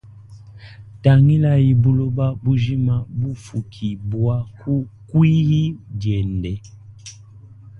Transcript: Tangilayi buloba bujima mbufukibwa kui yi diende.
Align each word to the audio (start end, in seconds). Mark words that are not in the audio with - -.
Tangilayi 1.03 1.69
buloba 1.81 2.25
bujima 2.43 2.95
mbufukibwa 3.15 4.35
kui 5.09 5.33
yi 5.49 5.63
diende. 5.99 6.53